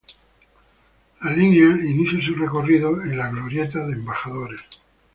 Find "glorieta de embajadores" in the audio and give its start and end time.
3.29-4.61